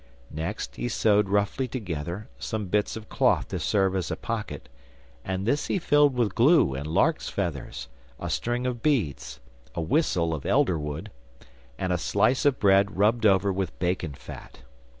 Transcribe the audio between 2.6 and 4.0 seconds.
bits of cloth to serve